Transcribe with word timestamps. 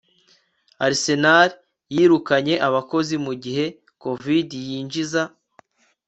Arsenal 0.85 1.49
yirukanye 1.95 2.55
abakozi 2.67 3.15
mugihe 3.25 3.65
COVID 4.03 4.49
yinjiza 4.67 5.21